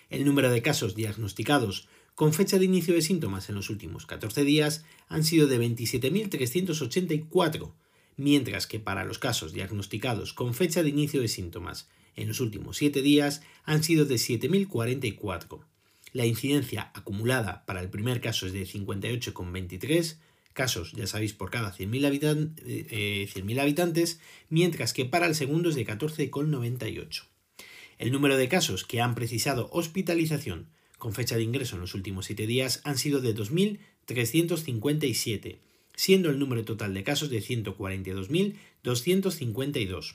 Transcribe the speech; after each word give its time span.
El 0.09 0.25
número 0.25 0.51
de 0.51 0.63
casos 0.63 0.95
diagnosticados 0.95 1.89
con 2.15 2.33
fecha 2.33 2.59
de 2.59 2.65
inicio 2.65 2.95
de 2.95 3.03
síntomas 3.03 3.49
en 3.49 3.55
los 3.55 3.71
últimos 3.71 4.07
14 4.07 4.45
días 4.45 4.85
han 5.09 5.25
sido 5.25 5.47
de 5.47 5.59
27.384, 5.59 7.73
mientras 8.17 8.67
que 8.67 8.81
para 8.81 9.05
los 9.05 9.19
casos 9.19 9.53
diagnosticados 9.53 10.33
con 10.33 10.55
fecha 10.55 10.83
de 10.83 10.91
inicio 10.91 11.21
de 11.21 11.29
síntomas 11.29 11.89
en 12.15 12.29
los 12.29 12.41
últimos 12.41 12.77
7 12.77 13.03
días 13.03 13.43
han 13.65 13.83
sido 13.83 14.05
de 14.05 14.17
7.044. 14.17 15.65
La 16.13 16.27
incidencia 16.27 16.91
acumulada 16.95 17.65
para 17.65 17.81
el 17.81 17.89
primer 17.89 18.21
caso 18.21 18.47
es 18.47 18.53
de 18.53 18.67
58,23 18.67 20.19
casos, 20.53 20.93
ya 20.93 21.07
sabéis, 21.07 21.33
por 21.33 21.51
cada 21.51 21.75
100.000 21.75 22.53
eh, 22.67 22.87
eh, 22.91 23.61
habitantes, 23.61 24.21
mientras 24.51 24.93
que 24.93 25.07
para 25.07 25.27
el 25.27 25.35
segundo 25.35 25.71
es 25.71 25.75
de 25.75 25.87
14,98. 25.87 27.25
El 27.99 28.13
número 28.13 28.37
de 28.37 28.49
casos 28.49 28.85
que 28.85 29.01
han 29.01 29.15
precisado 29.15 29.71
hospitalización 29.73 30.69
con 31.03 31.13
fecha 31.15 31.35
de 31.35 31.43
ingreso 31.43 31.75
en 31.75 31.81
los 31.81 31.95
últimos 31.95 32.27
7 32.27 32.47
días 32.47 32.81
han 32.85 32.97
sido 32.97 33.21
de 33.21 33.35
2.357, 33.35 35.59
siendo 35.97 36.31
el 36.31 36.39
número 36.39 36.65
total 36.65 36.95
de 36.95 37.03
casos 37.03 37.29
de 37.29 37.43
142.252. 37.43 40.15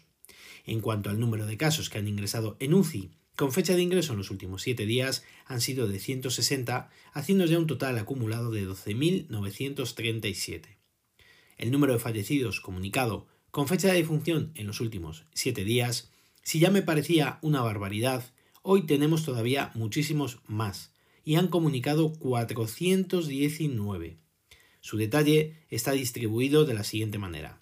En 0.66 0.80
cuanto 0.80 1.10
al 1.10 1.20
número 1.20 1.46
de 1.46 1.58
casos 1.58 1.90
que 1.90 1.98
han 1.98 2.08
ingresado 2.08 2.56
en 2.62 2.74
UCI 2.74 3.12
con 3.36 3.52
fecha 3.52 3.76
de 3.76 3.82
ingreso 3.82 4.14
en 4.14 4.20
los 4.20 4.32
últimos 4.32 4.62
7 4.62 4.86
días 4.86 5.26
han 5.46 5.60
sido 5.60 5.90
de 5.90 6.00
160, 6.00 6.90
haciendo 7.12 7.46
ya 7.46 7.60
un 7.60 7.68
total 7.68 7.98
acumulado 7.98 8.50
de 8.50 8.66
12.937. 8.66 10.78
El 11.58 11.72
número 11.72 11.92
de 11.92 12.00
fallecidos 12.00 12.62
comunicado 12.62 13.28
con 13.52 13.68
fecha 13.68 13.90
de 13.90 13.96
defunción 13.96 14.54
en 14.56 14.68
los 14.68 14.80
últimos 14.80 15.26
7 15.34 15.66
días, 15.66 16.14
si 16.44 16.60
ya 16.60 16.72
me 16.72 16.82
parecía 16.82 17.40
una 17.42 17.62
barbaridad, 17.62 18.24
Hoy 18.70 18.82
tenemos 18.82 19.24
todavía 19.24 19.72
muchísimos 19.76 20.40
más 20.46 20.92
y 21.24 21.36
han 21.36 21.48
comunicado 21.48 22.12
419. 22.20 24.18
Su 24.82 24.98
detalle 24.98 25.56
está 25.70 25.94
distribuido 25.94 26.66
de 26.66 26.74
la 26.74 26.84
siguiente 26.84 27.18
manera. 27.18 27.62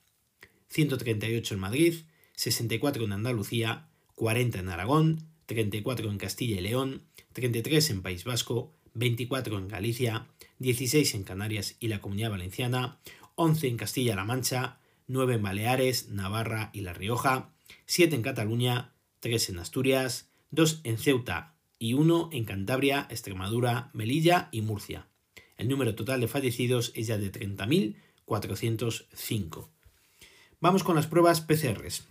138 0.69 1.53
en 1.53 1.59
Madrid, 1.59 1.93
64 2.33 3.03
en 3.03 3.11
Andalucía, 3.11 3.87
40 4.15 4.57
en 4.57 4.69
Aragón, 4.69 5.27
34 5.45 6.09
en 6.09 6.17
Castilla 6.17 6.57
y 6.57 6.61
León, 6.61 7.03
33 7.33 7.87
en 7.91 8.01
País 8.01 8.23
Vasco, 8.23 8.73
24 8.95 9.59
en 9.59 9.67
Galicia, 9.67 10.25
16 10.57 11.13
en 11.13 11.23
Canarias 11.23 11.75
y 11.79 11.89
la 11.89 12.01
Comunidad 12.01 12.31
Valenciana, 12.31 12.97
11 13.35 13.67
en 13.67 13.77
Castilla-La 13.77 14.25
Mancha, 14.25 14.79
9 15.05 15.35
en 15.35 15.43
Baleares, 15.43 16.09
Navarra 16.09 16.71
y 16.73 16.81
La 16.81 16.93
Rioja, 16.93 17.53
7 17.85 18.15
en 18.15 18.23
Cataluña, 18.23 18.95
3 19.19 19.49
en 19.49 19.59
Asturias, 19.59 20.31
dos 20.55 20.81
en 20.83 20.97
Ceuta 20.97 21.55
y 21.77 21.93
uno 21.93 22.29
en 22.31 22.45
Cantabria, 22.45 23.05
Extremadura, 23.09 23.91
Melilla 23.93 24.47
y 24.51 24.61
Murcia. 24.61 25.09
El 25.57 25.67
número 25.69 25.95
total 25.95 26.21
de 26.21 26.27
fallecidos 26.27 26.91
es 26.95 27.07
ya 27.07 27.17
de 27.17 27.31
30.405. 27.31 29.69
Vamos 30.59 30.83
con 30.83 30.95
las 30.95 31.07
pruebas 31.07 31.39
PCRs. 31.41 32.03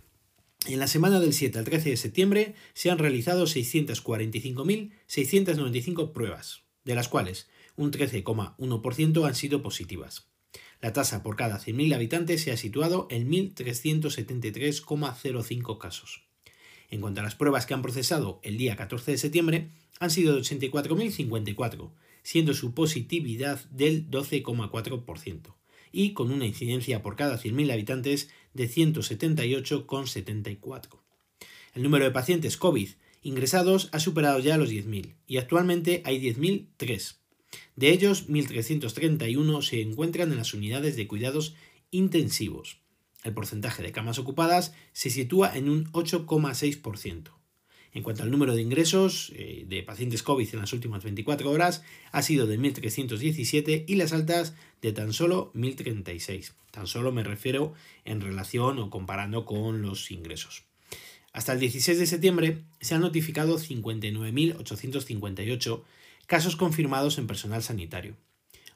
En 0.67 0.79
la 0.79 0.87
semana 0.87 1.21
del 1.21 1.35
7 1.35 1.59
al 1.59 1.65
13 1.65 1.91
de 1.91 1.97
septiembre 1.97 2.55
se 2.73 2.91
han 2.91 2.99
realizado 2.99 3.45
645.695 3.45 6.13
pruebas, 6.13 6.63
de 6.85 6.95
las 6.95 7.09
cuales 7.09 7.49
un 7.77 7.91
13,1% 7.91 9.27
han 9.27 9.35
sido 9.35 9.63
positivas. 9.63 10.29
La 10.81 10.93
tasa 10.93 11.23
por 11.23 11.37
cada 11.37 11.59
100.000 11.59 11.95
habitantes 11.95 12.43
se 12.43 12.53
ha 12.53 12.57
situado 12.57 13.07
en 13.11 13.31
1.373,05 13.31 15.79
casos. 15.79 16.25
En 16.91 17.01
cuanto 17.01 17.21
a 17.21 17.25
las 17.25 17.35
pruebas 17.35 17.67
que 17.67 17.75
han 17.75 17.83
procesado 17.83 18.39
el 18.43 18.57
día 18.59 18.77
14 18.77 19.11
de 19.13 19.19
septiembre, 19.19 19.69
han 20.01 20.11
sido 20.11 20.35
de 20.35 20.41
84.054, 20.43 21.91
siendo 22.23 22.55
su 22.55 22.75
positividad 22.75 23.65
del 23.71 24.11
12,4%, 24.11 25.55
y 25.93 26.13
con 26.13 26.31
una 26.31 26.47
incidencia 26.47 27.03
por 27.03 27.17
cada 27.17 27.39
100.000 27.39 27.73
habitantes 27.73 28.29
de 28.53 28.69
178,74. 28.69 31.01
El 31.75 31.83
número 31.83 32.05
de 32.05 32.11
pacientes 32.11 32.57
COVID 32.57 32.91
ingresados 33.23 33.89
ha 33.93 33.99
superado 33.99 34.39
ya 34.39 34.57
los 34.57 34.71
10.000 34.71 35.15
y 35.27 35.39
actualmente 35.39 36.03
hay 36.05 36.21
10.003. 36.21 37.17
De 37.77 37.91
ellos, 37.91 38.29
1.331 38.29 39.63
se 39.63 39.81
encuentran 39.81 40.31
en 40.31 40.39
las 40.39 40.55
unidades 40.55 40.97
de 40.97 41.07
cuidados 41.07 41.55
intensivos. 41.91 42.84
El 43.25 43.35
porcentaje 43.35 43.83
de 43.83 43.91
camas 43.91 44.19
ocupadas 44.19 44.75
se 44.93 45.09
sitúa 45.09 45.57
en 45.57 45.71
un 45.71 45.91
8,6%. 45.93 47.31
En 47.95 48.03
cuanto 48.03 48.23
al 48.23 48.31
número 48.31 48.55
de 48.55 48.61
ingresos 48.61 49.33
eh, 49.35 49.65
de 49.67 49.83
pacientes 49.83 50.23
COVID 50.23 50.47
en 50.53 50.61
las 50.61 50.75
últimas 50.75 51.03
24 51.03 51.51
horas, 51.51 51.83
ha 52.13 52.21
sido 52.21 52.47
de 52.47 52.59
1.317 52.59 53.85
y 53.87 53.95
las 53.95 54.13
altas 54.13 54.55
de 54.83 54.93
tan 54.93 55.15
solo 55.15 55.55
1.036. 55.55 56.53
Tan 56.71 56.87
solo 56.87 57.13
me 57.13 57.25
refiero 57.25 57.73
en 58.05 58.21
relación 58.21 58.79
o 58.79 58.91
comparando 58.91 59.47
con 59.47 59.81
los 59.81 60.11
ingresos. 60.11 60.65
Hasta 61.33 61.55
el 61.55 61.61
16 61.61 61.99
de 61.99 62.07
septiembre 62.07 62.65
se 62.81 62.95
han 62.95 63.01
notificado 63.01 63.59
59.858 63.59 65.83
casos 66.27 66.57
confirmados 66.57 67.17
en 67.17 67.27
personal 67.27 67.63
sanitario. 67.63 68.19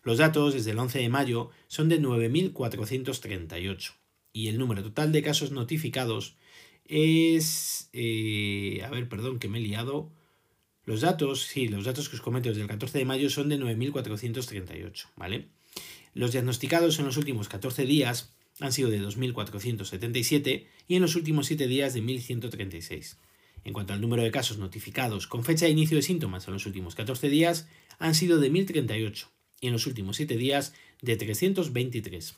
Los 0.05 0.17
datos 0.19 0.55
desde 0.55 0.71
el 0.71 0.79
11 0.79 1.01
de 1.01 1.09
mayo 1.11 1.51
son 1.67 1.91
de 1.91 2.01
9.438 2.01 3.98
y 4.33 4.49
el 4.49 4.59
número 4.59 4.83
total 4.83 5.13
de 5.13 5.23
casos 5.23 5.51
notificados 5.51 6.37
es... 6.85 7.91
Eh, 7.93 8.83
a 8.85 8.91
ver, 8.91 9.09
perdón, 9.09 9.39
que 9.39 9.49
me 9.49 9.59
he 9.59 9.63
liado. 9.63 10.11
Los 10.85 11.03
datos, 11.03 11.43
sí, 11.43 11.69
los 11.69 11.85
datos 11.85 12.09
que 12.09 12.17
os 12.17 12.23
comento 12.23 12.49
desde 12.49 12.63
el 12.63 12.69
14 12.69 12.99
de 12.99 13.05
mayo 13.05 13.29
son 13.29 13.49
de 13.49 13.59
9.438, 13.59 15.07
¿vale? 15.17 15.49
Los 16.15 16.33
diagnosticados 16.33 16.99
en 16.99 17.05
los 17.05 17.17
últimos 17.17 17.49
14 17.49 17.85
días 17.85 18.33
han 18.61 18.73
sido 18.73 18.91
de 18.91 19.01
2.477 19.01 20.67
y 20.89 20.97
en 20.97 21.03
los 21.03 21.15
últimos 21.15 21.47
7 21.47 21.67
días 21.67 21.95
de 21.95 22.03
1.136. 22.03 23.17
En 23.65 23.73
cuanto 23.73 23.93
al 23.93 24.01
número 24.01 24.23
de 24.23 24.31
casos 24.31 24.59
notificados 24.59 25.27
con 25.27 25.45
fecha 25.45 25.67
de 25.67 25.73
inicio 25.73 25.97
de 25.97 26.03
síntomas 26.03 26.47
en 26.49 26.55
los 26.55 26.65
últimos 26.65 26.95
14 26.95 27.29
días, 27.29 27.69
han 27.99 28.15
sido 28.15 28.39
de 28.39 28.51
1.038 28.51 29.27
y 29.61 29.67
en 29.67 29.73
los 29.73 29.87
últimos 29.87 30.17
7 30.17 30.37
días 30.37 30.73
de 31.03 31.17
323. 31.17 32.37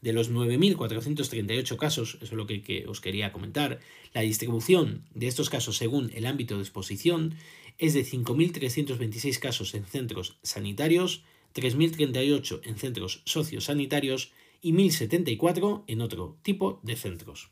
De 0.00 0.12
los 0.12 0.30
9.438 0.30 1.76
casos, 1.76 2.16
eso 2.16 2.24
es 2.24 2.32
lo 2.32 2.46
que, 2.46 2.84
os 2.88 3.00
quería 3.00 3.32
comentar, 3.32 3.80
la 4.14 4.22
distribución 4.22 5.04
de 5.14 5.26
estos 5.26 5.50
casos 5.50 5.76
según 5.76 6.10
el 6.14 6.26
ámbito 6.26 6.56
de 6.56 6.62
exposición 6.62 7.34
es 7.78 7.94
de 7.94 8.04
5.326 8.04 9.38
casos 9.38 9.74
en 9.74 9.84
centros 9.84 10.38
sanitarios, 10.42 11.22
3.038 11.54 12.60
en 12.64 12.76
centros 12.76 13.22
sociosanitarios 13.24 14.32
y 14.62 14.72
1.074 14.72 15.84
en 15.86 16.00
otro 16.00 16.38
tipo 16.42 16.80
de 16.82 16.96
centros. 16.96 17.50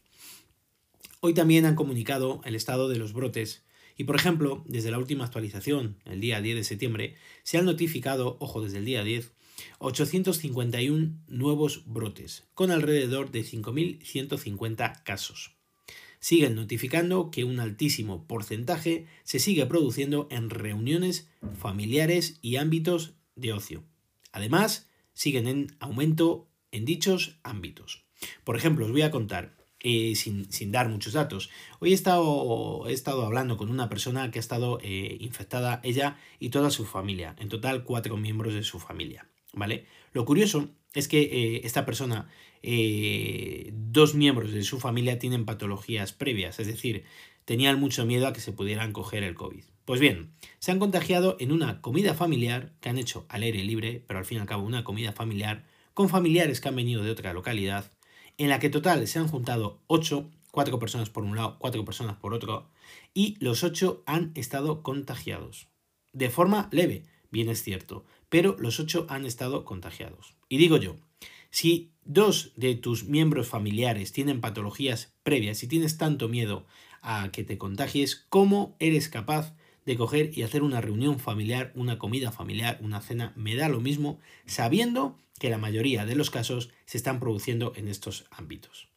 Hoy 1.20 1.34
también 1.34 1.66
han 1.66 1.74
comunicado 1.74 2.40
el 2.44 2.54
estado 2.54 2.88
de 2.88 2.96
los 2.96 3.12
brotes 3.12 3.64
y, 3.96 4.04
por 4.04 4.16
ejemplo, 4.16 4.62
desde 4.66 4.90
la 4.90 4.98
última 4.98 5.24
actualización, 5.24 5.96
el 6.04 6.20
día 6.20 6.40
10 6.40 6.56
de 6.56 6.64
septiembre, 6.64 7.14
se 7.42 7.58
han 7.58 7.64
notificado, 7.64 8.36
ojo, 8.40 8.62
desde 8.62 8.78
el 8.78 8.84
día 8.84 9.02
10, 9.02 9.32
851 9.78 11.20
nuevos 11.26 11.84
brotes, 11.86 12.48
con 12.54 12.70
alrededor 12.70 13.30
de 13.30 13.44
5.150 13.44 15.02
casos. 15.02 15.56
Siguen 16.20 16.56
notificando 16.56 17.30
que 17.30 17.44
un 17.44 17.60
altísimo 17.60 18.26
porcentaje 18.26 19.06
se 19.22 19.38
sigue 19.38 19.66
produciendo 19.66 20.26
en 20.30 20.50
reuniones 20.50 21.28
familiares 21.58 22.38
y 22.42 22.56
ámbitos 22.56 23.14
de 23.36 23.52
ocio. 23.52 23.84
Además, 24.32 24.88
siguen 25.14 25.46
en 25.46 25.76
aumento 25.78 26.48
en 26.72 26.84
dichos 26.84 27.38
ámbitos. 27.42 28.04
Por 28.44 28.56
ejemplo, 28.56 28.86
os 28.86 28.92
voy 28.92 29.02
a 29.02 29.10
contar, 29.10 29.56
eh, 29.80 30.14
sin, 30.16 30.72
dar 30.72 30.88
muchos 30.88 31.12
datos. 31.12 31.50
Hoy 31.78 31.92
he 31.92 31.94
estado, 31.94 32.88
he 32.88 32.92
estado 32.92 33.24
hablando 33.24 33.56
con 33.56 33.70
una 33.70 33.88
persona 33.88 34.30
que 34.30 34.38
ha 34.38 34.40
estado 34.40 34.80
eh, 34.82 35.16
infectada, 35.20 35.80
ella 35.84 36.18
y 36.40 36.48
toda 36.50 36.70
su 36.70 36.84
familia, 36.84 37.36
en 37.38 37.48
total 37.48 37.84
cuatro 37.84 38.16
miembros 38.16 38.54
de 38.54 38.64
su 38.64 38.80
familia. 38.80 39.28
¿Vale? 39.52 39.86
Lo 40.12 40.24
curioso 40.24 40.68
es 40.94 41.08
que 41.08 41.20
eh, 41.20 41.60
esta 41.64 41.84
persona, 41.86 42.28
dos 43.72 44.14
miembros 44.14 44.52
de 44.52 44.64
su 44.64 44.80
familia 44.80 45.18
tienen 45.18 45.44
patologías 45.44 46.12
previas, 46.12 46.58
es 46.58 46.66
decir, 46.66 47.04
tenían 47.44 47.80
mucho 47.80 48.04
miedo 48.04 48.26
a 48.26 48.32
que 48.32 48.40
se 48.40 48.52
pudieran 48.52 48.92
coger 48.92 49.22
el 49.22 49.34
COVID. 49.34 49.64
Pues 49.88 50.00
bien, 50.00 50.34
se 50.58 50.70
han 50.70 50.78
contagiado 50.78 51.38
en 51.40 51.50
una 51.50 51.80
comida 51.80 52.12
familiar 52.12 52.74
que 52.82 52.90
han 52.90 52.98
hecho 52.98 53.24
al 53.30 53.42
aire 53.42 53.64
libre, 53.64 54.04
pero 54.06 54.18
al 54.18 54.26
fin 54.26 54.36
y 54.36 54.40
al 54.42 54.46
cabo 54.46 54.66
una 54.66 54.84
comida 54.84 55.12
familiar 55.12 55.64
con 55.94 56.10
familiares 56.10 56.60
que 56.60 56.68
han 56.68 56.76
venido 56.76 57.02
de 57.02 57.10
otra 57.10 57.32
localidad, 57.32 57.90
en 58.36 58.50
la 58.50 58.58
que 58.58 58.68
total 58.68 59.08
se 59.08 59.18
han 59.18 59.28
juntado 59.28 59.80
8, 59.86 60.30
4 60.50 60.78
personas 60.78 61.08
por 61.08 61.24
un 61.24 61.36
lado, 61.36 61.56
4 61.58 61.86
personas 61.86 62.16
por 62.16 62.34
otro, 62.34 62.68
y 63.14 63.38
los 63.42 63.64
8 63.64 64.02
han 64.04 64.32
estado 64.34 64.82
contagiados. 64.82 65.68
De 66.12 66.28
forma 66.28 66.68
leve, 66.70 67.04
bien 67.30 67.48
es 67.48 67.62
cierto, 67.62 68.04
pero 68.28 68.56
los 68.58 68.80
8 68.80 69.06
han 69.08 69.26
estado 69.26 69.64
contagiados. 69.64 70.34
Y 70.48 70.58
digo 70.58 70.76
yo, 70.76 70.96
si 71.50 71.92
dos 72.04 72.52
de 72.56 72.74
tus 72.74 73.04
miembros 73.04 73.48
familiares 73.48 74.12
tienen 74.12 74.40
patologías 74.40 75.14
previas 75.22 75.62
y 75.62 75.68
tienes 75.68 75.96
tanto 75.98 76.28
miedo 76.28 76.66
a 77.00 77.30
que 77.30 77.44
te 77.44 77.58
contagies, 77.58 78.26
¿cómo 78.28 78.76
eres 78.78 79.08
capaz 79.08 79.54
de 79.88 79.96
coger 79.96 80.36
y 80.36 80.42
hacer 80.42 80.62
una 80.62 80.82
reunión 80.82 81.18
familiar, 81.18 81.72
una 81.74 81.98
comida 81.98 82.30
familiar, 82.30 82.78
una 82.82 83.00
cena, 83.00 83.32
me 83.36 83.56
da 83.56 83.70
lo 83.70 83.80
mismo, 83.80 84.20
sabiendo 84.44 85.16
que 85.38 85.48
la 85.48 85.56
mayoría 85.56 86.04
de 86.04 86.14
los 86.14 86.30
casos 86.30 86.70
se 86.84 86.98
están 86.98 87.20
produciendo 87.20 87.72
en 87.74 87.88
estos 87.88 88.26
ámbitos. 88.30 88.88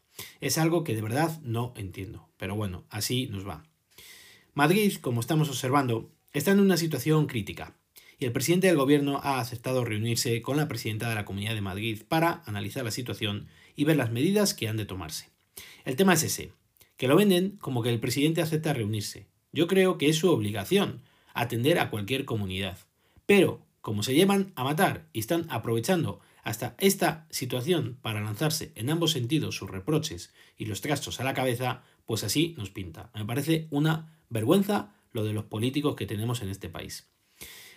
Es 0.42 0.57
algo 0.57 0.84
que 0.84 0.94
de 0.94 1.01
verdad 1.01 1.39
no 1.44 1.74
entiendo, 1.77 2.27
pero 2.36 2.56
bueno, 2.56 2.84
así 2.89 3.27
nos 3.27 3.48
va. 3.48 3.63
Madrid, 4.54 4.95
como 5.00 5.22
estamos 5.22 5.48
observando, 5.48 6.12
está 6.34 6.51
en 6.51 6.60
una 6.60 6.75
situación 6.75 7.25
crítica 7.25 7.77
y 8.22 8.26
el 8.26 8.32
presidente 8.32 8.68
del 8.68 8.78
gobierno 8.78 9.20
ha 9.24 9.40
aceptado 9.40 9.84
reunirse 9.84 10.44
con 10.44 10.56
la 10.56 10.68
presidenta 10.68 11.10
de 11.10 11.16
la 11.16 11.26
Comunidad 11.26 11.56
de 11.56 11.62
Madrid 11.62 12.04
para 12.08 12.44
analizar 12.46 12.86
la 12.86 12.92
situación 12.92 13.48
y 13.76 13.84
ver 13.84 13.98
las 13.98 14.12
medidas 14.12 14.54
que 14.54 14.68
han 14.68 14.78
de 14.78 14.86
tomarse. 14.86 15.30
El 15.86 15.96
tema 15.96 16.14
es 16.14 16.22
ese, 16.22 16.52
que 16.98 17.08
lo 17.08 17.16
venden 17.16 17.58
como 17.58 17.82
que 17.82 17.90
el 17.90 18.00
presidente 18.00 18.44
acepta 18.44 18.74
reunirse, 18.74 19.26
yo 19.52 19.66
creo 19.66 19.98
que 19.98 20.08
es 20.08 20.18
su 20.18 20.30
obligación 20.30 21.02
atender 21.34 21.80
a 21.80 21.90
cualquier 21.90 22.26
comunidad. 22.26 22.78
Pero, 23.26 23.66
como 23.82 24.04
se 24.04 24.14
llevan 24.14 24.54
a 24.56 24.64
matar 24.64 25.10
y 25.14 25.20
están 25.20 25.48
aprovechando 25.50 26.20
hasta 26.44 26.76
esta 26.78 27.26
situación 27.32 27.98
para 28.04 28.22
lanzarse 28.22 28.72
en 28.76 28.92
ambos 28.92 29.14
sentidos 29.14 29.56
sus 29.56 29.72
reproches 29.72 30.32
y 30.58 30.66
los 30.66 30.82
trastos 30.82 31.20
a 31.20 31.24
la 31.24 31.34
cabeza, 31.34 31.82
pues 32.06 32.24
así 32.24 32.54
nos 32.56 32.70
pinta. 32.70 33.10
Me 33.16 33.26
parece 33.26 33.68
una 33.72 34.16
vergüenza 34.30 34.94
lo 35.12 35.24
de 35.24 35.34
los 35.34 35.46
políticos 35.46 35.96
que 35.96 36.06
tenemos 36.06 36.44
en 36.44 36.50
este 36.50 36.70
país. 36.70 37.12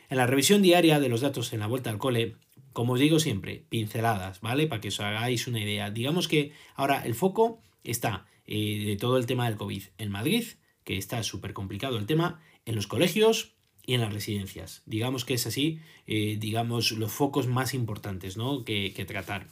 En 0.08 0.16
la 0.18 0.26
revisión 0.26 0.62
diaria 0.62 1.00
de 1.00 1.08
los 1.08 1.20
datos 1.20 1.52
en 1.52 1.60
la 1.60 1.66
vuelta 1.66 1.90
al 1.90 1.98
cole, 1.98 2.36
como 2.72 2.94
os 2.94 3.00
digo 3.00 3.18
siempre, 3.20 3.64
pinceladas, 3.68 4.40
¿vale? 4.40 4.66
Para 4.66 4.80
que 4.80 4.88
os 4.88 5.00
hagáis 5.00 5.46
una 5.46 5.60
idea. 5.60 5.90
Digamos 5.90 6.28
que 6.28 6.52
ahora 6.74 7.04
el 7.04 7.14
foco 7.14 7.60
está 7.82 8.26
eh, 8.46 8.84
de 8.84 8.96
todo 8.96 9.16
el 9.16 9.26
tema 9.26 9.46
del 9.46 9.56
COVID 9.56 9.82
en 9.98 10.10
Madrid, 10.10 10.44
que 10.84 10.98
está 10.98 11.22
súper 11.22 11.52
complicado 11.52 11.96
el 11.98 12.06
tema, 12.06 12.40
en 12.66 12.74
los 12.74 12.86
colegios 12.86 13.54
y 13.86 13.94
en 13.94 14.00
las 14.00 14.12
residencias. 14.12 14.82
Digamos 14.86 15.24
que 15.24 15.34
es 15.34 15.46
así, 15.46 15.78
eh, 16.06 16.36
digamos, 16.38 16.92
los 16.92 17.12
focos 17.12 17.46
más 17.46 17.74
importantes 17.74 18.36
¿no? 18.36 18.64
que, 18.64 18.92
que, 18.94 19.04
tratar. 19.04 19.46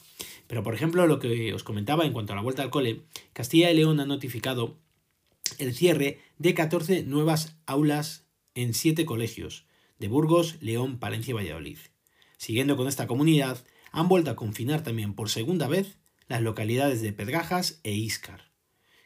Pero, 0.46 0.62
por 0.62 0.74
ejemplo, 0.74 1.06
lo 1.06 1.18
que 1.18 1.52
os 1.54 1.64
comentaba 1.64 2.04
en 2.04 2.12
cuanto 2.12 2.32
a 2.32 2.36
la 2.36 2.42
vuelta 2.42 2.62
al 2.62 2.70
cole, 2.70 3.02
Castilla 3.32 3.70
y 3.70 3.76
León 3.76 4.00
ha 4.00 4.06
notificado 4.06 4.78
el 5.58 5.74
cierre 5.74 6.20
de 6.38 6.54
14 6.54 7.04
nuevas 7.04 7.56
aulas 7.66 8.26
en 8.54 8.74
7 8.74 9.04
colegios, 9.04 9.66
de 10.02 10.08
Burgos, 10.08 10.56
León, 10.60 10.98
Palencia 10.98 11.30
y 11.30 11.34
Valladolid. 11.34 11.78
Siguiendo 12.36 12.76
con 12.76 12.88
esta 12.88 13.06
comunidad, 13.06 13.64
han 13.92 14.08
vuelto 14.08 14.32
a 14.32 14.36
confinar 14.36 14.82
también 14.82 15.14
por 15.14 15.30
segunda 15.30 15.68
vez 15.68 15.96
las 16.26 16.42
localidades 16.42 17.00
de 17.02 17.12
Pedgajas 17.12 17.78
e 17.84 17.92
Íscar. 17.92 18.50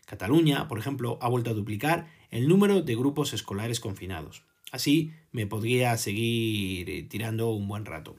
Cataluña, 0.07 0.69
por 0.69 0.79
ejemplo, 0.79 1.19
ha 1.21 1.29
vuelto 1.29 1.51
a 1.51 1.55
duplicar 1.55 2.09
el 2.31 2.49
número 2.49 2.81
de 2.81 2.97
grupos 2.97 3.35
escolares 3.35 3.79
confinados. 3.79 4.45
Así 4.73 5.13
me 5.33 5.47
podría 5.47 5.99
seguir 5.99 6.89
eh, 6.89 7.03
tirando 7.03 7.51
un 7.51 7.69
buen 7.69 7.85
rato. 7.85 8.17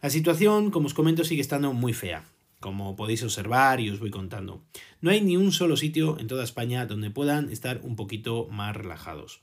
La 0.00 0.08
situación, 0.08 0.70
como 0.70 0.86
os 0.86 0.94
comento, 0.94 1.24
sigue 1.24 1.40
estando 1.40 1.72
muy 1.72 1.92
fea, 1.92 2.24
como 2.60 2.94
podéis 2.94 3.24
observar 3.24 3.80
y 3.80 3.90
os 3.90 3.98
voy 3.98 4.10
contando. 4.10 4.62
No 5.00 5.10
hay 5.10 5.22
ni 5.22 5.36
un 5.36 5.50
solo 5.50 5.76
sitio 5.76 6.20
en 6.20 6.28
toda 6.28 6.44
España 6.44 6.86
donde 6.86 7.10
puedan 7.10 7.50
estar 7.50 7.80
un 7.82 7.96
poquito 7.96 8.46
más 8.48 8.76
relajados. 8.76 9.40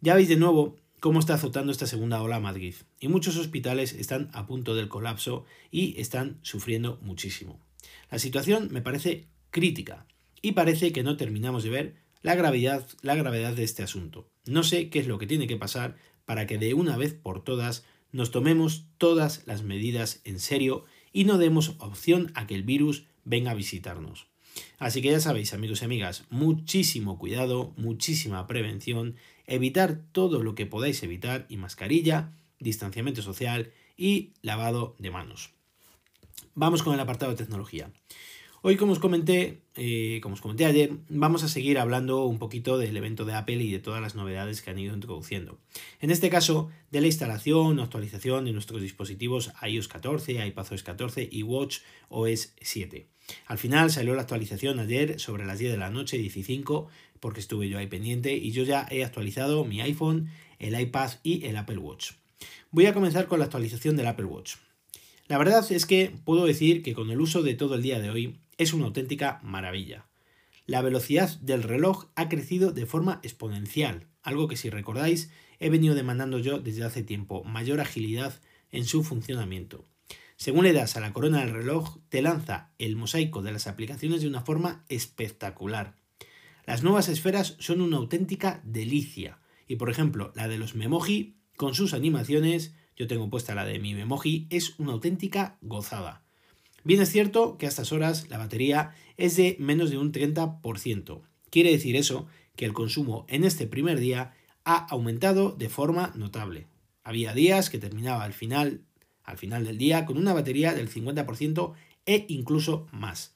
Ya 0.00 0.16
veis 0.16 0.28
de 0.28 0.36
nuevo 0.36 0.76
cómo 1.06 1.20
está 1.20 1.34
azotando 1.34 1.70
esta 1.70 1.86
segunda 1.86 2.20
ola 2.20 2.40
Madrid, 2.40 2.74
y 2.98 3.06
muchos 3.06 3.36
hospitales 3.36 3.92
están 3.92 4.28
a 4.32 4.44
punto 4.44 4.74
del 4.74 4.88
colapso 4.88 5.44
y 5.70 5.94
están 6.00 6.40
sufriendo 6.42 6.98
muchísimo. 7.00 7.60
La 8.10 8.18
situación 8.18 8.70
me 8.72 8.82
parece 8.82 9.28
crítica 9.52 10.08
y 10.42 10.50
parece 10.50 10.90
que 10.90 11.04
no 11.04 11.16
terminamos 11.16 11.62
de 11.62 11.70
ver 11.70 11.94
la 12.22 12.34
gravedad 12.34 13.54
de 13.54 13.62
este 13.62 13.84
asunto. 13.84 14.28
No 14.46 14.64
sé 14.64 14.90
qué 14.90 14.98
es 14.98 15.06
lo 15.06 15.18
que 15.18 15.28
tiene 15.28 15.46
que 15.46 15.56
pasar 15.56 15.94
para 16.24 16.48
que 16.48 16.58
de 16.58 16.74
una 16.74 16.96
vez 16.96 17.14
por 17.14 17.44
todas 17.44 17.84
nos 18.10 18.32
tomemos 18.32 18.86
todas 18.98 19.46
las 19.46 19.62
medidas 19.62 20.22
en 20.24 20.40
serio 20.40 20.86
y 21.12 21.22
no 21.22 21.38
demos 21.38 21.76
opción 21.78 22.32
a 22.34 22.48
que 22.48 22.56
el 22.56 22.64
virus 22.64 23.04
venga 23.24 23.52
a 23.52 23.54
visitarnos. 23.54 24.26
Así 24.78 25.02
que 25.02 25.10
ya 25.10 25.20
sabéis, 25.20 25.54
amigos 25.54 25.82
y 25.82 25.84
amigas, 25.84 26.24
muchísimo 26.30 27.16
cuidado, 27.16 27.74
muchísima 27.76 28.46
prevención, 28.48 29.14
evitar 29.46 30.00
todo 30.12 30.42
lo 30.42 30.54
que 30.54 30.66
podáis 30.66 31.02
evitar 31.02 31.46
y 31.48 31.56
mascarilla, 31.56 32.32
distanciamiento 32.58 33.22
social 33.22 33.72
y 33.96 34.32
lavado 34.42 34.94
de 34.98 35.10
manos. 35.10 35.50
Vamos 36.54 36.82
con 36.82 36.94
el 36.94 37.00
apartado 37.00 37.32
de 37.32 37.38
tecnología. 37.38 37.90
Hoy, 38.62 38.76
como 38.76 38.92
os 38.92 38.98
comenté, 38.98 39.62
eh, 39.76 40.18
como 40.22 40.34
os 40.34 40.40
comenté 40.40 40.64
ayer, 40.64 40.90
vamos 41.08 41.44
a 41.44 41.48
seguir 41.48 41.78
hablando 41.78 42.24
un 42.24 42.38
poquito 42.38 42.78
del 42.78 42.96
evento 42.96 43.24
de 43.24 43.34
Apple 43.34 43.62
y 43.62 43.70
de 43.70 43.78
todas 43.78 44.02
las 44.02 44.16
novedades 44.16 44.60
que 44.60 44.70
han 44.70 44.78
ido 44.78 44.92
introduciendo. 44.92 45.60
En 46.00 46.10
este 46.10 46.30
caso, 46.30 46.70
de 46.90 47.00
la 47.00 47.06
instalación 47.06 47.78
o 47.78 47.82
actualización 47.82 48.46
de 48.46 48.52
nuestros 48.52 48.82
dispositivos 48.82 49.52
iOS 49.62 49.86
14, 49.86 50.44
iPadOS 50.46 50.82
14 50.82 51.28
y 51.30 51.42
Watch 51.44 51.78
OS 52.08 52.54
7. 52.60 53.06
Al 53.46 53.58
final 53.58 53.90
salió 53.90 54.14
la 54.14 54.22
actualización 54.22 54.78
ayer 54.78 55.18
sobre 55.18 55.44
las 55.44 55.58
10 55.58 55.72
de 55.72 55.78
la 55.78 55.90
noche, 55.90 56.18
15, 56.18 56.64
porque 57.20 57.40
estuve 57.40 57.68
yo 57.68 57.78
ahí 57.78 57.86
pendiente 57.86 58.34
y 58.36 58.52
yo 58.52 58.62
ya 58.62 58.86
he 58.90 59.04
actualizado 59.04 59.64
mi 59.64 59.80
iPhone, 59.80 60.30
el 60.58 60.78
iPad 60.78 61.12
y 61.22 61.44
el 61.46 61.56
Apple 61.56 61.78
Watch. 61.78 62.12
Voy 62.70 62.86
a 62.86 62.94
comenzar 62.94 63.26
con 63.26 63.38
la 63.38 63.46
actualización 63.46 63.96
del 63.96 64.06
Apple 64.06 64.26
Watch. 64.26 64.56
La 65.28 65.38
verdad 65.38 65.66
es 65.70 65.86
que 65.86 66.12
puedo 66.24 66.46
decir 66.46 66.82
que 66.82 66.94
con 66.94 67.10
el 67.10 67.20
uso 67.20 67.42
de 67.42 67.54
todo 67.54 67.74
el 67.74 67.82
día 67.82 67.98
de 67.98 68.10
hoy 68.10 68.36
es 68.58 68.72
una 68.72 68.86
auténtica 68.86 69.40
maravilla. 69.42 70.06
La 70.66 70.82
velocidad 70.82 71.38
del 71.40 71.62
reloj 71.62 72.06
ha 72.16 72.28
crecido 72.28 72.72
de 72.72 72.86
forma 72.86 73.20
exponencial, 73.22 74.06
algo 74.22 74.48
que 74.48 74.56
si 74.56 74.70
recordáis 74.70 75.30
he 75.58 75.70
venido 75.70 75.94
demandando 75.94 76.38
yo 76.38 76.58
desde 76.58 76.84
hace 76.84 77.02
tiempo, 77.02 77.44
mayor 77.44 77.80
agilidad 77.80 78.40
en 78.70 78.84
su 78.84 79.02
funcionamiento. 79.04 79.84
Según 80.36 80.64
le 80.64 80.72
das 80.72 80.96
a 80.96 81.00
la 81.00 81.12
corona 81.12 81.40
del 81.40 81.54
reloj, 81.54 81.98
te 82.08 82.20
lanza 82.20 82.70
el 82.78 82.96
mosaico 82.96 83.42
de 83.42 83.52
las 83.52 83.66
aplicaciones 83.66 84.20
de 84.20 84.28
una 84.28 84.42
forma 84.42 84.84
espectacular. 84.88 85.96
Las 86.66 86.82
nuevas 86.82 87.08
esferas 87.08 87.56
son 87.58 87.80
una 87.80 87.96
auténtica 87.96 88.60
delicia, 88.64 89.38
y 89.66 89.76
por 89.76 89.90
ejemplo, 89.90 90.32
la 90.34 90.48
de 90.48 90.58
los 90.58 90.74
Memoji, 90.74 91.36
con 91.56 91.74
sus 91.74 91.94
animaciones, 91.94 92.74
yo 92.96 93.06
tengo 93.06 93.30
puesta 93.30 93.54
la 93.54 93.64
de 93.64 93.78
mi 93.78 93.94
Memoji, 93.94 94.46
es 94.50 94.78
una 94.78 94.92
auténtica 94.92 95.58
gozada. 95.62 96.22
Bien 96.84 97.00
es 97.00 97.10
cierto 97.10 97.56
que 97.56 97.66
a 97.66 97.68
estas 97.68 97.92
horas 97.92 98.28
la 98.28 98.38
batería 98.38 98.94
es 99.16 99.36
de 99.36 99.56
menos 99.58 99.90
de 99.90 99.98
un 99.98 100.12
30%. 100.12 101.22
Quiere 101.50 101.70
decir 101.70 101.96
eso 101.96 102.26
que 102.54 102.64
el 102.64 102.74
consumo 102.74 103.26
en 103.28 103.44
este 103.44 103.66
primer 103.66 103.98
día 103.98 104.34
ha 104.64 104.86
aumentado 104.86 105.52
de 105.52 105.68
forma 105.68 106.12
notable. 106.14 106.66
Había 107.02 107.32
días 107.32 107.70
que 107.70 107.78
terminaba 107.78 108.24
al 108.24 108.32
final 108.32 108.82
al 109.26 109.38
final 109.38 109.64
del 109.64 109.76
día 109.76 110.06
con 110.06 110.16
una 110.16 110.32
batería 110.32 110.72
del 110.72 110.88
50% 110.88 111.74
e 112.06 112.24
incluso 112.28 112.86
más. 112.92 113.34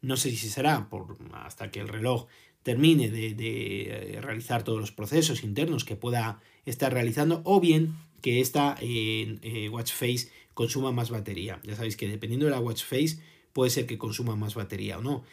No 0.00 0.16
sé 0.16 0.30
si 0.30 0.48
será 0.48 0.88
por, 0.90 1.16
hasta 1.32 1.70
que 1.70 1.80
el 1.80 1.88
reloj 1.88 2.26
termine 2.62 3.08
de, 3.08 3.34
eh, 3.38 4.20
realizar 4.20 4.64
todos 4.64 4.78
los 4.78 4.92
procesos 4.92 5.42
internos 5.42 5.84
que 5.84 5.96
pueda 5.96 6.40
estar 6.66 6.92
realizando 6.92 7.40
o 7.44 7.60
bien 7.60 7.96
que 8.20 8.40
esta 8.40 8.76
eh, 8.80 9.68
watch 9.72 9.92
face 9.92 10.28
consuma 10.54 10.92
más 10.92 11.10
batería. 11.10 11.60
Ya 11.62 11.76
sabéis 11.76 11.96
que 11.96 12.08
dependiendo 12.08 12.46
de 12.46 12.52
la 12.52 12.60
watch 12.60 12.84
face 12.84 13.18
puede 13.52 13.70
ser 13.70 13.86
que 13.86 13.98
consuma 13.98 14.36
más 14.36 14.54
batería 14.54 14.98
o 14.98 15.02
no. 15.02 15.24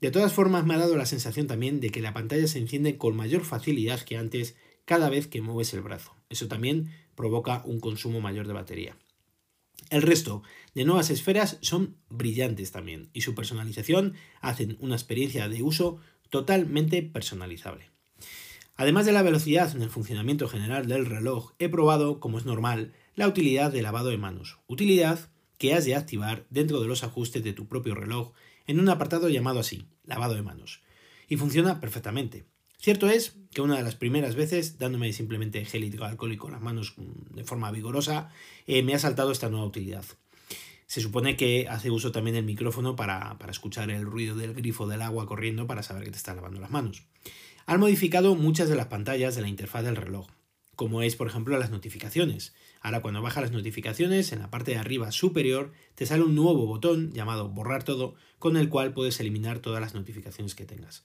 De 0.00 0.10
todas 0.10 0.32
formas 0.32 0.64
me 0.64 0.74
ha 0.74 0.78
dado 0.78 0.96
la 0.96 1.06
sensación 1.06 1.46
también 1.46 1.80
de 1.80 1.90
que 1.90 2.00
la 2.00 2.14
pantalla 2.14 2.46
se 2.46 2.58
enciende 2.58 2.96
con 2.96 3.14
mayor 3.14 3.44
facilidad 3.44 4.00
que 4.00 4.16
antes 4.16 4.56
cada 4.86 5.10
vez 5.10 5.26
que 5.26 5.42
mueves 5.42 5.74
el 5.74 5.82
brazo. 5.82 6.14
Eso 6.30 6.48
también 6.48 6.90
provoca 7.14 7.62
un 7.66 7.80
consumo 7.80 8.20
mayor 8.20 8.46
de 8.46 8.54
batería. 8.54 8.96
El 9.88 10.02
resto 10.02 10.42
de 10.74 10.84
nuevas 10.84 11.10
esferas 11.10 11.58
son 11.62 11.96
brillantes 12.08 12.72
también 12.72 13.10
y 13.12 13.22
su 13.22 13.34
personalización 13.34 14.14
hacen 14.40 14.76
una 14.80 14.94
experiencia 14.94 15.48
de 15.48 15.62
uso 15.62 15.98
totalmente 16.28 17.02
personalizable. 17.02 17.90
Además 18.76 19.04
de 19.04 19.12
la 19.12 19.22
velocidad 19.22 19.74
en 19.74 19.82
el 19.82 19.90
funcionamiento 19.90 20.48
general 20.48 20.86
del 20.86 21.06
reloj, 21.06 21.52
he 21.58 21.68
probado, 21.68 22.20
como 22.20 22.38
es 22.38 22.46
normal, 22.46 22.94
la 23.14 23.28
utilidad 23.28 23.72
de 23.72 23.82
lavado 23.82 24.08
de 24.10 24.16
manos, 24.16 24.58
utilidad 24.66 25.30
que 25.58 25.74
has 25.74 25.84
de 25.84 25.94
activar 25.94 26.46
dentro 26.48 26.80
de 26.80 26.86
los 26.86 27.04
ajustes 27.04 27.44
de 27.44 27.52
tu 27.52 27.68
propio 27.68 27.94
reloj 27.94 28.32
en 28.66 28.80
un 28.80 28.88
apartado 28.88 29.28
llamado 29.28 29.60
así, 29.60 29.86
lavado 30.04 30.34
de 30.34 30.42
manos. 30.42 30.80
Y 31.28 31.36
funciona 31.36 31.80
perfectamente. 31.80 32.46
Cierto 32.78 33.10
es 33.10 33.36
que 33.52 33.62
una 33.62 33.76
de 33.76 33.82
las 33.82 33.96
primeras 33.96 34.36
veces, 34.36 34.78
dándome 34.78 35.12
simplemente 35.12 35.64
gel 35.64 35.84
hidroalcohólico 35.84 36.46
en 36.46 36.52
las 36.52 36.62
manos 36.62 36.94
mm, 36.96 37.34
de 37.34 37.44
forma 37.44 37.70
vigorosa, 37.70 38.30
eh, 38.66 38.82
me 38.82 38.94
ha 38.94 38.98
saltado 38.98 39.32
esta 39.32 39.48
nueva 39.48 39.66
utilidad. 39.66 40.04
Se 40.86 41.00
supone 41.00 41.36
que 41.36 41.66
hace 41.68 41.90
uso 41.90 42.12
también 42.12 42.34
del 42.34 42.44
micrófono 42.44 42.96
para, 42.96 43.38
para, 43.38 43.52
escuchar 43.52 43.90
el 43.90 44.04
ruido 44.04 44.34
del 44.34 44.54
grifo 44.54 44.88
del 44.88 45.02
agua 45.02 45.26
corriendo 45.26 45.66
para 45.66 45.82
saber 45.82 46.04
que 46.04 46.10
te 46.10 46.16
está 46.16 46.34
lavando 46.34 46.60
las 46.60 46.70
manos. 46.70 47.04
Han 47.66 47.80
modificado 47.80 48.34
muchas 48.34 48.68
de 48.68 48.74
las 48.74 48.86
pantallas 48.86 49.36
de 49.36 49.42
la 49.42 49.48
interfaz 49.48 49.84
del 49.84 49.94
reloj, 49.94 50.26
como 50.74 51.02
es 51.02 51.14
por 51.14 51.28
ejemplo 51.28 51.58
las 51.58 51.70
notificaciones. 51.70 52.54
Ahora 52.80 53.02
cuando 53.02 53.22
bajas 53.22 53.44
las 53.44 53.52
notificaciones, 53.52 54.32
en 54.32 54.40
la 54.40 54.50
parte 54.50 54.72
de 54.72 54.78
arriba 54.78 55.12
superior 55.12 55.72
te 55.94 56.06
sale 56.06 56.24
un 56.24 56.34
nuevo 56.34 56.66
botón 56.66 57.12
llamado 57.12 57.48
borrar 57.48 57.84
todo, 57.84 58.14
con 58.40 58.56
el 58.56 58.68
cual 58.68 58.92
puedes 58.92 59.20
eliminar 59.20 59.60
todas 59.60 59.80
las 59.80 59.94
notificaciones 59.94 60.56
que 60.56 60.64
tengas 60.64 61.04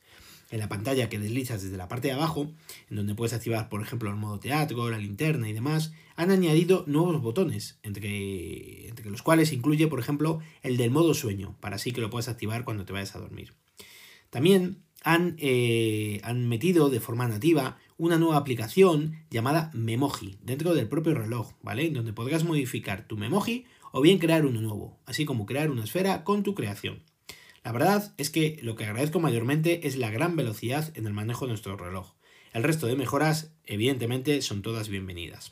en 0.52 0.60
la 0.60 0.70
pantalla 0.70 1.10
que 1.10 1.20
deslizas 1.20 1.64
desde 1.64 1.78
la 1.78 1.88
parte 1.88 2.08
de 2.08 2.14
abajo, 2.14 2.52
en 2.90 2.98
donde 2.98 3.16
puedes 3.16 3.34
activar, 3.34 3.70
por 3.70 3.82
ejemplo, 3.82 4.10
el 4.10 4.16
modo 4.16 4.40
teatro, 4.40 4.90
la 4.90 4.98
linterna 4.98 5.50
y 5.50 5.54
demás, 5.54 5.94
han 6.16 6.32
añadido 6.32 6.84
nuevos 6.88 7.22
botones, 7.22 7.80
entre, 7.84 8.88
entre 8.88 9.10
los 9.10 9.22
cuales 9.22 9.52
incluye, 9.54 9.88
por 9.88 10.00
ejemplo, 10.00 10.40
el 10.62 10.78
del 10.78 10.92
modo 10.92 11.14
sueño, 11.14 11.56
para 11.60 11.76
así 11.76 11.92
que 11.92 12.02
lo 12.02 12.10
puedas 12.10 12.30
activar 12.30 12.64
cuando 12.64 12.86
te 12.86 12.94
vayas 12.94 13.16
a 13.16 13.20
dormir. 13.20 13.54
También 14.30 14.84
han, 15.04 15.36
eh, 15.40 16.20
han 16.24 16.48
metido 16.48 16.90
de 16.90 17.00
forma 17.00 17.28
nativa 17.28 17.78
una 17.98 18.18
nueva 18.18 18.38
aplicación 18.38 19.24
llamada 19.30 19.72
Memoji 19.74 20.38
dentro 20.42 20.74
del 20.74 20.90
propio 20.90 21.14
reloj, 21.14 21.54
¿vale? 21.62 21.90
Donde 21.92 22.12
podrás 22.12 22.44
modificar 22.44 23.08
tu 23.08 23.16
Memoji 23.16 23.66
o 23.92 24.02
bien 24.02 24.20
crear 24.20 24.46
uno 24.46 24.62
nuevo, 24.62 25.00
así 25.06 25.24
como 25.24 25.46
crear 25.46 25.72
una 25.72 25.84
esfera 25.84 26.24
con 26.24 26.44
tu 26.44 26.56
creación. 26.56 27.04
La 27.66 27.72
verdad 27.72 28.14
es 28.18 28.30
que 28.30 28.60
lo 28.62 28.76
que 28.76 28.86
agradezco 28.86 29.20
mayormente 29.20 29.88
es 29.88 29.98
la 29.98 30.12
gran 30.12 30.36
velocidad 30.36 30.96
en 30.96 31.08
el 31.08 31.14
manejo 31.14 31.46
de 31.46 31.50
nuestro 31.50 31.76
reloj. 31.76 32.14
El 32.54 32.62
resto 32.62 32.86
de 32.86 32.96
mejoras, 32.96 33.56
evidentemente, 33.64 34.44
son 34.44 34.62
todas 34.62 34.88
bienvenidas. 34.88 35.52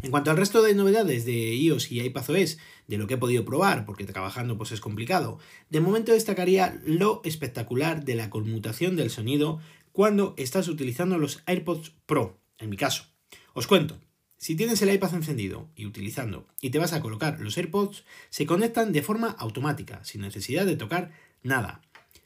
En 0.00 0.12
cuanto 0.12 0.30
al 0.30 0.36
resto 0.36 0.62
de 0.62 0.76
novedades 0.76 1.24
de 1.24 1.56
iOS 1.56 1.90
y 1.90 2.02
iPadOS, 2.02 2.58
de 2.86 2.98
lo 2.98 3.08
que 3.08 3.14
he 3.14 3.18
podido 3.18 3.44
probar, 3.44 3.84
porque 3.84 4.04
trabajando 4.04 4.56
pues 4.56 4.70
es 4.70 4.80
complicado, 4.80 5.40
de 5.70 5.80
momento 5.80 6.12
destacaría 6.12 6.80
lo 6.84 7.20
espectacular 7.24 8.04
de 8.04 8.14
la 8.14 8.30
conmutación 8.30 8.94
del 8.94 9.10
sonido 9.10 9.58
cuando 9.90 10.34
estás 10.38 10.68
utilizando 10.68 11.18
los 11.18 11.42
AirPods 11.46 11.94
Pro, 12.06 12.40
en 12.58 12.70
mi 12.70 12.76
caso. 12.76 13.06
Os 13.54 13.66
cuento, 13.66 13.98
si 14.42 14.56
tienes 14.56 14.82
el 14.82 14.92
iPad 14.92 15.14
encendido 15.14 15.68
y 15.76 15.86
utilizando 15.86 16.48
y 16.60 16.70
te 16.70 16.80
vas 16.80 16.92
a 16.92 17.00
colocar 17.00 17.38
los 17.38 17.56
AirPods, 17.56 18.02
se 18.28 18.44
conectan 18.44 18.92
de 18.92 19.00
forma 19.00 19.28
automática, 19.28 20.04
sin 20.04 20.20
necesidad 20.20 20.66
de 20.66 20.74
tocar 20.74 21.12
nada. 21.44 21.80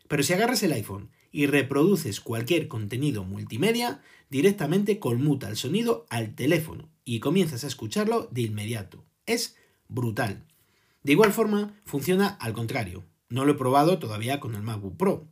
Pero 0.09 0.23
si 0.23 0.33
agarras 0.33 0.63
el 0.63 0.73
iPhone 0.73 1.11
y 1.31 1.45
reproduces 1.45 2.23
cualquier 2.23 2.69
contenido 2.69 3.25
multimedia, 3.25 4.01
directamente 4.31 4.99
conmuta 4.99 5.51
el 5.51 5.59
sonido 5.59 6.07
al 6.09 6.35
teléfono 6.35 6.89
y 7.05 7.21
comienzas 7.21 7.65
a 7.65 7.67
escucharlo 7.67 8.31
de 8.31 8.41
inmediato. 8.41 9.05
Es 9.27 9.57
brutal. 9.87 10.47
De 11.03 11.13
igual 11.13 11.35
forma, 11.35 11.79
funciona 11.85 12.29
al 12.29 12.55
contrario. 12.55 13.05
No 13.29 13.45
lo 13.45 13.53
he 13.53 13.57
probado 13.57 13.99
todavía 13.99 14.41
con 14.41 14.55
el 14.55 14.63
MacBook 14.63 14.97
Pro. 14.97 15.29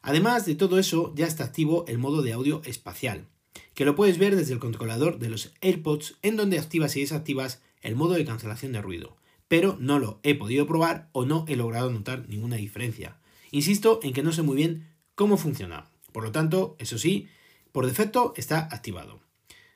Además 0.00 0.46
de 0.46 0.54
todo 0.54 0.78
eso, 0.78 1.12
ya 1.14 1.26
está 1.26 1.44
activo 1.44 1.84
el 1.86 1.98
modo 1.98 2.22
de 2.22 2.32
audio 2.32 2.62
espacial, 2.64 3.28
que 3.74 3.84
lo 3.84 3.94
puedes 3.94 4.18
ver 4.18 4.36
desde 4.36 4.52
el 4.52 4.58
controlador 4.58 5.18
de 5.18 5.28
los 5.28 5.52
AirPods 5.60 6.16
en 6.22 6.36
donde 6.36 6.58
activas 6.58 6.96
y 6.96 7.00
desactivas 7.00 7.62
el 7.82 7.96
modo 7.96 8.14
de 8.14 8.24
cancelación 8.24 8.72
de 8.72 8.82
ruido, 8.82 9.16
pero 9.48 9.76
no 9.80 9.98
lo 9.98 10.20
he 10.22 10.34
podido 10.34 10.66
probar 10.66 11.08
o 11.12 11.24
no 11.24 11.44
he 11.48 11.56
logrado 11.56 11.90
notar 11.90 12.28
ninguna 12.28 12.56
diferencia. 12.56 13.18
Insisto 13.50 14.00
en 14.02 14.12
que 14.12 14.22
no 14.22 14.32
sé 14.32 14.42
muy 14.42 14.56
bien 14.56 14.88
cómo 15.14 15.36
funciona, 15.36 15.88
por 16.12 16.24
lo 16.24 16.32
tanto, 16.32 16.76
eso 16.78 16.96
sí, 16.96 17.28
por 17.72 17.86
defecto 17.86 18.34
está 18.36 18.60
activado. 18.60 19.20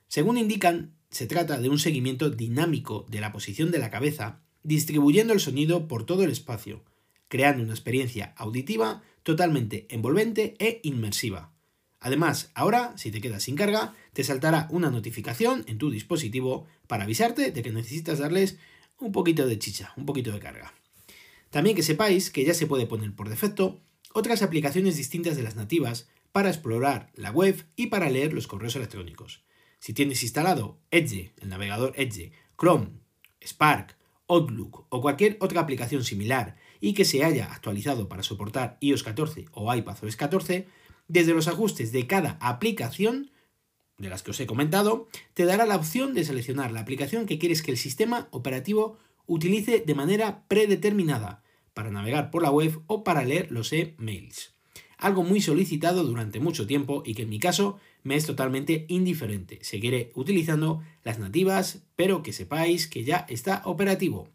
Según 0.06 0.38
indican, 0.38 0.94
se 1.10 1.26
trata 1.26 1.58
de 1.58 1.68
un 1.68 1.78
seguimiento 1.78 2.30
dinámico 2.30 3.06
de 3.08 3.20
la 3.20 3.32
posición 3.32 3.70
de 3.70 3.78
la 3.78 3.90
cabeza, 3.90 4.40
distribuyendo 4.62 5.32
el 5.32 5.40
sonido 5.40 5.88
por 5.88 6.06
todo 6.06 6.22
el 6.24 6.30
espacio, 6.30 6.84
creando 7.28 7.62
una 7.62 7.72
experiencia 7.72 8.34
auditiva 8.36 9.02
totalmente 9.22 9.86
envolvente 9.90 10.54
e 10.58 10.80
inmersiva. 10.82 11.52
Además, 12.00 12.50
ahora, 12.54 12.96
si 12.96 13.10
te 13.10 13.20
quedas 13.20 13.42
sin 13.42 13.56
carga, 13.56 13.94
te 14.12 14.22
saltará 14.24 14.68
una 14.70 14.90
notificación 14.90 15.64
en 15.66 15.78
tu 15.78 15.90
dispositivo 15.90 16.66
para 16.86 17.04
avisarte 17.04 17.50
de 17.50 17.62
que 17.62 17.72
necesitas 17.72 18.18
darles 18.18 18.58
un 18.98 19.12
poquito 19.12 19.46
de 19.46 19.58
chicha, 19.58 19.92
un 19.96 20.06
poquito 20.06 20.32
de 20.32 20.40
carga. 20.40 20.74
También 21.50 21.74
que 21.74 21.82
sepáis 21.82 22.30
que 22.30 22.44
ya 22.44 22.54
se 22.54 22.66
puede 22.66 22.86
poner 22.86 23.14
por 23.14 23.28
defecto 23.28 23.80
otras 24.12 24.42
aplicaciones 24.42 24.96
distintas 24.96 25.36
de 25.36 25.42
las 25.42 25.56
nativas 25.56 26.08
para 26.32 26.50
explorar 26.50 27.10
la 27.14 27.30
web 27.30 27.66
y 27.74 27.86
para 27.86 28.10
leer 28.10 28.32
los 28.32 28.46
correos 28.46 28.76
electrónicos. 28.76 29.42
Si 29.80 29.92
tienes 29.92 30.22
instalado 30.22 30.78
Edge, 30.90 31.32
el 31.40 31.48
navegador 31.48 31.94
Edge, 31.96 32.32
Chrome, 32.58 32.90
Spark, 33.44 33.96
Outlook 34.28 34.86
o 34.90 35.00
cualquier 35.00 35.36
otra 35.40 35.60
aplicación 35.60 36.04
similar 36.04 36.56
y 36.80 36.92
que 36.92 37.04
se 37.04 37.24
haya 37.24 37.50
actualizado 37.52 38.08
para 38.08 38.22
soportar 38.22 38.76
iOS 38.80 39.02
14 39.02 39.46
o 39.52 39.72
iPadOS 39.74 40.16
14, 40.16 40.68
desde 41.08 41.34
los 41.34 41.48
ajustes 41.48 41.90
de 41.90 42.06
cada 42.06 42.38
aplicación, 42.40 43.30
de 43.96 44.08
las 44.08 44.22
que 44.22 44.30
os 44.30 44.40
he 44.40 44.46
comentado, 44.46 45.08
te 45.34 45.44
dará 45.44 45.66
la 45.66 45.76
opción 45.76 46.14
de 46.14 46.24
seleccionar 46.24 46.70
la 46.70 46.80
aplicación 46.80 47.26
que 47.26 47.38
quieres 47.38 47.62
que 47.62 47.72
el 47.72 47.78
sistema 47.78 48.28
operativo 48.30 48.98
utilice 49.26 49.80
de 49.80 49.94
manera 49.94 50.44
predeterminada 50.46 51.42
para 51.74 51.90
navegar 51.90 52.30
por 52.30 52.42
la 52.42 52.50
web 52.50 52.80
o 52.86 53.04
para 53.04 53.24
leer 53.24 53.50
los 53.50 53.72
emails. 53.72 54.54
Algo 54.96 55.22
muy 55.22 55.40
solicitado 55.40 56.04
durante 56.04 56.40
mucho 56.40 56.66
tiempo 56.66 57.02
y 57.06 57.14
que 57.14 57.22
en 57.22 57.28
mi 57.28 57.38
caso 57.38 57.78
me 58.02 58.16
es 58.16 58.26
totalmente 58.26 58.84
indiferente. 58.88 59.58
Seguiré 59.62 60.10
utilizando 60.14 60.82
las 61.04 61.18
nativas, 61.18 61.84
pero 61.94 62.22
que 62.22 62.32
sepáis 62.32 62.88
que 62.88 63.04
ya 63.04 63.26
está 63.28 63.62
operativo. 63.64 64.28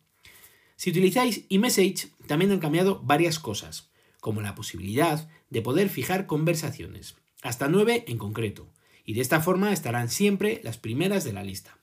Si 0.77 0.89
utilizáis 0.89 1.45
eMessage, 1.49 2.09
también 2.27 2.51
han 2.51 2.59
cambiado 2.59 3.01
varias 3.03 3.39
cosas 3.39 3.91
como 4.23 4.41
la 4.41 4.55
posibilidad 4.55 5.29
de 5.53 5.61
poder 5.61 5.87
fijar 5.87 6.25
conversaciones, 6.25 7.15
hasta 7.43 7.69
nueve 7.69 8.03
en 8.07 8.17
concreto, 8.17 8.73
y 9.05 9.13
de 9.13 9.21
esta 9.21 9.39
forma 9.39 9.71
estarán 9.71 10.09
siempre 10.09 10.59
las 10.63 10.79
primeras 10.79 11.23
de 11.23 11.31
la 11.31 11.43
lista. 11.43 11.77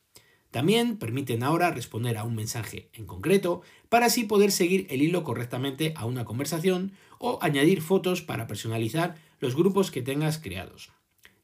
También 0.51 0.99
permiten 0.99 1.45
ahora 1.45 1.71
responder 1.71 2.19
a 2.19 2.25
un 2.25 2.35
mensaje 2.35 2.91
en 2.93 3.07
concreto 3.07 3.63
para 3.89 4.07
así 4.07 4.25
poder 4.25 4.51
seguir 4.51 4.89
el 4.91 5.03
hilo 5.03 5.23
correctamente 5.23 5.95
a 5.97 6.05
una 6.05 6.25
conversación 6.25 6.93
o 7.21 7.39
añadir 7.43 7.81
fotos 7.81 8.23
para 8.23 8.49
personalizar 8.49 9.15
los 9.39 9.55
grupos 9.55 9.93
que 9.93 10.03
tengas 10.03 10.39
creados. 10.39 10.91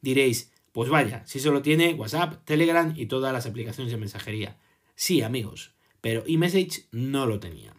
Diréis, 0.00 0.52
pues 0.72 0.90
vaya, 0.90 1.24
si 1.26 1.38
solo 1.38 1.62
tiene 1.62 1.94
WhatsApp, 1.94 2.44
Telegram 2.44 2.92
y 2.96 3.06
todas 3.06 3.32
las 3.32 3.46
aplicaciones 3.46 3.92
de 3.92 3.98
mensajería. 3.98 4.58
Sí, 4.96 5.22
amigos, 5.22 5.76
pero 6.00 6.24
eMessage 6.26 6.88
no 6.90 7.26
lo 7.26 7.38
tenía. 7.38 7.72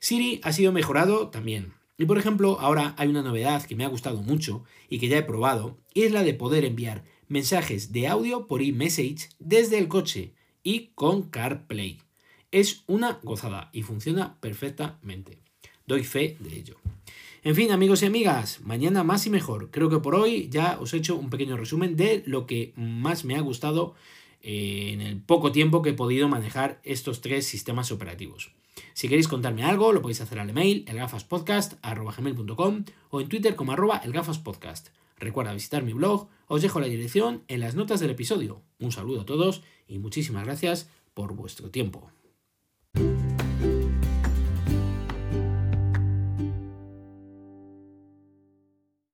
Siri 0.00 0.40
ha 0.42 0.52
sido 0.52 0.72
mejorado 0.72 1.28
también. 1.28 1.77
Y 1.98 2.06
por 2.06 2.16
ejemplo, 2.16 2.60
ahora 2.60 2.94
hay 2.96 3.08
una 3.08 3.22
novedad 3.22 3.64
que 3.64 3.74
me 3.74 3.84
ha 3.84 3.88
gustado 3.88 4.22
mucho 4.22 4.62
y 4.88 5.00
que 5.00 5.08
ya 5.08 5.18
he 5.18 5.22
probado, 5.22 5.76
y 5.92 6.02
es 6.02 6.12
la 6.12 6.22
de 6.22 6.32
poder 6.32 6.64
enviar 6.64 7.04
mensajes 7.26 7.92
de 7.92 8.06
audio 8.06 8.46
por 8.46 8.62
eMessage 8.62 9.30
desde 9.40 9.78
el 9.78 9.88
coche 9.88 10.32
y 10.62 10.92
con 10.94 11.24
CarPlay. 11.24 11.98
Es 12.52 12.84
una 12.86 13.18
gozada 13.24 13.68
y 13.72 13.82
funciona 13.82 14.38
perfectamente. 14.40 15.38
Doy 15.86 16.04
fe 16.04 16.36
de 16.38 16.56
ello. 16.56 16.76
En 17.42 17.54
fin, 17.54 17.72
amigos 17.72 18.02
y 18.02 18.06
amigas, 18.06 18.60
mañana 18.62 19.02
más 19.02 19.26
y 19.26 19.30
mejor. 19.30 19.70
Creo 19.70 19.90
que 19.90 19.98
por 19.98 20.14
hoy 20.14 20.48
ya 20.50 20.78
os 20.80 20.94
he 20.94 20.98
hecho 20.98 21.16
un 21.16 21.30
pequeño 21.30 21.56
resumen 21.56 21.96
de 21.96 22.22
lo 22.26 22.46
que 22.46 22.72
más 22.76 23.24
me 23.24 23.36
ha 23.36 23.40
gustado 23.40 23.94
eh, 24.40 24.90
en 24.92 25.00
el 25.00 25.20
poco 25.20 25.50
tiempo 25.50 25.82
que 25.82 25.90
he 25.90 25.94
podido 25.94 26.28
manejar 26.28 26.80
estos 26.84 27.20
tres 27.20 27.46
sistemas 27.46 27.90
operativos. 27.90 28.52
Si 28.94 29.08
queréis 29.08 29.28
contarme 29.28 29.64
algo, 29.64 29.92
lo 29.92 30.02
podéis 30.02 30.20
hacer 30.20 30.38
al 30.38 30.50
email 30.50 30.84
elgafaspodcast.com 30.86 32.84
o 33.10 33.20
en 33.20 33.28
Twitter 33.28 33.54
como 33.56 33.72
arroba 33.72 33.98
elgafaspodcast. 33.98 34.88
Recuerda 35.18 35.52
visitar 35.52 35.82
mi 35.82 35.92
blog, 35.92 36.28
os 36.46 36.62
dejo 36.62 36.80
la 36.80 36.86
dirección 36.86 37.42
en 37.48 37.60
las 37.60 37.74
notas 37.74 38.00
del 38.00 38.10
episodio. 38.10 38.62
Un 38.78 38.92
saludo 38.92 39.22
a 39.22 39.26
todos 39.26 39.62
y 39.88 39.98
muchísimas 39.98 40.44
gracias 40.44 40.88
por 41.14 41.34
vuestro 41.34 41.70
tiempo. 41.70 42.10